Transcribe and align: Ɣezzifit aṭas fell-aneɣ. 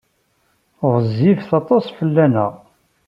Ɣezzifit 0.93 1.51
aṭas 1.59 1.85
fell-aneɣ. 1.97 2.53